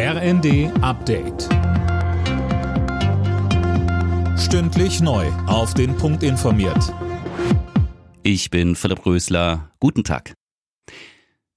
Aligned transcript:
RND 0.00 0.70
Update. 0.80 1.48
Stündlich 4.38 5.00
neu. 5.00 5.26
Auf 5.48 5.74
den 5.74 5.96
Punkt 5.96 6.22
informiert. 6.22 6.94
Ich 8.22 8.48
bin 8.50 8.76
Philipp 8.76 9.04
Rösler. 9.04 9.72
Guten 9.80 10.04
Tag. 10.04 10.34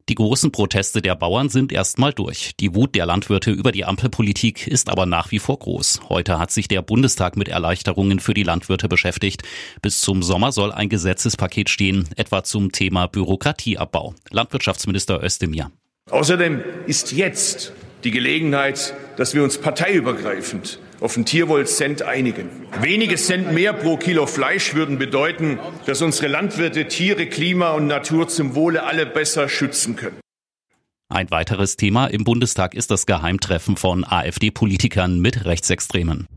Die 0.10 0.16
großen 0.16 0.52
Proteste 0.52 1.04
der 1.04 1.14
Bauern 1.14 1.50
sind 1.50 1.72
erstmal 1.72 2.14
durch. 2.14 2.54
Die 2.60 2.74
Wut 2.74 2.96
der 2.96 3.06
Landwirte 3.06 3.52
über 3.52 3.72
die 3.72 3.86
Ampelpolitik 3.86 4.66
ist 4.66 4.90
aber 4.90 5.06
nach 5.06 5.30
wie 5.30 5.38
vor 5.38 5.60
groß. 5.60 6.10
Heute 6.10 6.40
hat 6.40 6.50
sich 6.50 6.68
der 6.68 6.82
Bundestag 6.82 7.38
mit 7.38 7.48
Erleichterungen 7.48 8.20
für 8.20 8.34
die 8.34 8.42
Landwirte 8.42 8.90
beschäftigt. 8.90 9.44
Bis 9.84 10.02
zum 10.02 10.24
Sommer 10.24 10.52
soll 10.52 10.72
ein 10.72 10.90
Gesetzespaket 10.90 11.70
stehen, 11.70 12.10
etwa 12.16 12.44
zum 12.44 12.72
Thema 12.72 13.06
Bürokratieabbau. 13.06 14.16
Landwirtschaftsminister 14.32 15.24
Özdemir. 15.24 15.70
Außerdem 16.10 16.64
ist 16.88 17.12
jetzt 17.12 17.74
die 18.04 18.12
Gelegenheit, 18.12 18.94
dass 19.18 19.34
wir 19.34 19.44
uns 19.44 19.58
parteiübergreifend 19.58 20.80
auf 21.00 21.16
den 21.16 21.26
Tierwohl-Cent 21.26 22.04
einigen. 22.04 22.50
Wenige 22.80 23.16
Cent 23.16 23.54
mehr 23.54 23.74
pro 23.74 23.98
Kilo 23.98 24.28
Fleisch 24.28 24.76
würden 24.76 24.98
bedeuten, 24.98 25.60
dass 25.86 26.02
unsere 26.02 26.28
Landwirte 26.28 26.88
Tiere, 26.88 27.26
Klima 27.26 27.72
und 27.72 27.88
Natur 27.88 28.28
zum 28.28 28.56
Wohle 28.56 28.84
alle 28.84 29.06
besser 29.06 29.50
schützen 29.50 29.96
können. 29.96 30.18
Ein 31.10 31.30
weiteres 31.30 31.76
Thema 31.76 32.08
im 32.08 32.24
Bundestag 32.24 32.74
ist 32.74 32.90
das 32.90 33.06
Geheimtreffen 33.06 33.76
von 33.76 34.06
AfD-Politikern 34.06 35.20
mit 35.20 35.44
Rechtsextremen. 35.46 36.28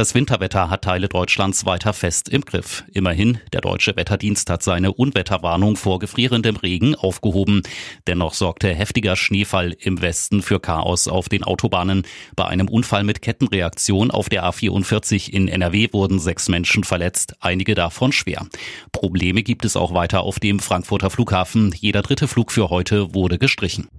Das 0.00 0.14
Winterwetter 0.14 0.70
hat 0.70 0.84
Teile 0.84 1.10
Deutschlands 1.10 1.66
weiter 1.66 1.92
fest 1.92 2.30
im 2.30 2.40
Griff. 2.40 2.84
Immerhin, 2.90 3.38
der 3.52 3.60
deutsche 3.60 3.96
Wetterdienst 3.96 4.48
hat 4.48 4.62
seine 4.62 4.94
Unwetterwarnung 4.94 5.76
vor 5.76 5.98
gefrierendem 5.98 6.56
Regen 6.56 6.94
aufgehoben. 6.94 7.60
Dennoch 8.06 8.32
sorgte 8.32 8.74
heftiger 8.74 9.14
Schneefall 9.14 9.76
im 9.78 10.00
Westen 10.00 10.40
für 10.40 10.58
Chaos 10.58 11.06
auf 11.06 11.28
den 11.28 11.44
Autobahnen. 11.44 12.06
Bei 12.34 12.46
einem 12.46 12.68
Unfall 12.68 13.04
mit 13.04 13.20
Kettenreaktion 13.20 14.10
auf 14.10 14.30
der 14.30 14.44
A44 14.44 15.28
in 15.28 15.48
NRW 15.48 15.92
wurden 15.92 16.18
sechs 16.18 16.48
Menschen 16.48 16.82
verletzt, 16.82 17.34
einige 17.40 17.74
davon 17.74 18.12
schwer. 18.12 18.46
Probleme 18.92 19.42
gibt 19.42 19.66
es 19.66 19.76
auch 19.76 19.92
weiter 19.92 20.22
auf 20.22 20.40
dem 20.40 20.60
Frankfurter 20.60 21.10
Flughafen. 21.10 21.74
Jeder 21.78 22.00
dritte 22.00 22.26
Flug 22.26 22.52
für 22.52 22.70
heute 22.70 23.12
wurde 23.12 23.36
gestrichen. 23.36 23.90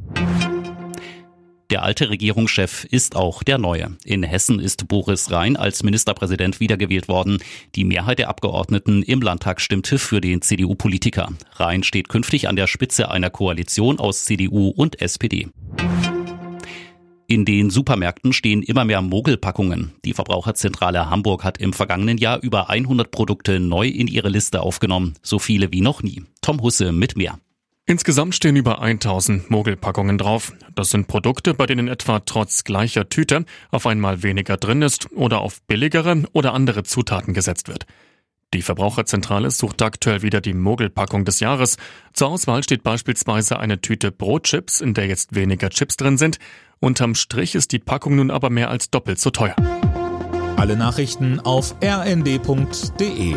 Der 1.72 1.83
alte 1.83 2.09
Regierungschef 2.09 2.83
ist 2.83 3.16
auch 3.16 3.44
der 3.44 3.58
neue. 3.58 3.95
In 4.03 4.23
Hessen 4.23 4.59
ist 4.59 4.89
Boris 4.89 5.31
Rhein 5.31 5.55
als 5.55 5.83
Ministerpräsident 5.83 6.59
wiedergewählt 6.59 7.08
worden. 7.08 7.41
Die 7.75 7.86
Mehrheit 7.86 8.19
der 8.19 8.28
Abgeordneten 8.28 9.03
im 9.03 9.22
Landtag 9.22 9.61
stimmte 9.61 9.97
für 9.97 10.19
den 10.19 10.41
CDU-Politiker. 10.41 11.30
Rhein 11.53 11.83
steht 11.83 12.09
künftig 12.09 12.50
an 12.50 12.58
der 12.58 12.67
Spitze 12.67 13.09
einer 13.09 13.30
Koalition 13.30 14.00
aus 14.00 14.25
CDU 14.25 14.67
und 14.67 15.02
SPD. 15.02 15.47
In 17.28 17.45
den 17.45 17.69
Supermärkten 17.69 18.33
stehen 18.33 18.63
immer 18.63 18.83
mehr 18.83 19.02
Mogelpackungen. 19.02 19.94
Die 20.03 20.11
Verbraucherzentrale 20.11 21.09
Hamburg 21.09 21.45
hat 21.45 21.58
im 21.58 21.72
vergangenen 21.72 22.17
Jahr 22.17 22.44
über 22.44 22.69
100 22.69 23.11
Produkte 23.11 23.61
neu 23.61 23.88
in 23.88 24.08
ihre 24.08 24.28
Liste 24.28 24.61
aufgenommen. 24.61 25.13
So 25.23 25.39
viele 25.39 25.72
wie 25.72 25.80
noch 25.80 26.03
nie. 26.03 26.23
Tom 26.41 26.61
Husse 26.61 26.91
mit 26.91 27.16
mehr. 27.16 27.39
Insgesamt 27.92 28.34
stehen 28.34 28.56
über 28.56 28.81
1000 28.81 29.50
Mogelpackungen 29.52 30.17
drauf. 30.17 30.53
Das 30.75 30.92
sind 30.92 31.09
Produkte, 31.09 31.53
bei 31.53 31.66
denen 31.66 31.89
etwa 31.89 32.22
trotz 32.22 32.64
gleicher 32.64 33.09
Tüte 33.09 33.44
auf 33.70 33.86
einmal 33.86 34.23
weniger 34.23 34.56
drin 34.56 34.81
ist 34.81 35.11
oder 35.11 35.42
auf 35.42 35.61
billigere 35.64 36.23
oder 36.31 36.53
andere 36.53 36.84
Zutaten 36.84 37.34
gesetzt 37.34 37.67
wird. 37.67 37.86
Die 38.53 38.62
Verbraucherzentrale 38.62 39.52
sucht 39.52 39.81
aktuell 39.81 40.22
wieder 40.22 40.39
die 40.39 40.53
Mogelpackung 40.53 41.25
des 41.25 41.42
Jahres. 41.42 41.75
Zur 42.14 42.30
Auswahl 42.30 42.64
steht 42.64 42.81
beispielsweise 42.81 43.59
eine 43.59 43.81
Tüte 43.81 44.14
Brotchips, 44.14 44.80
in 44.80 44.94
der 44.94 45.08
jetzt 45.08 45.36
weniger 45.36 45.69
Chips 45.69 45.97
drin 45.97 46.17
sind. 46.17 46.38
Unterm 46.80 47.14
Strich 47.14 47.56
ist 47.56 47.73
die 47.73 47.80
Packung 47.80 48.16
nun 48.16 48.31
aber 48.31 48.50
mehr 48.50 48.69
als 48.69 48.89
doppelt 48.89 49.19
so 49.19 49.31
teuer. 49.31 49.58
Alle 50.56 50.78
Nachrichten 50.78 51.42
auf 51.42 51.75
rnd.de 51.84 53.36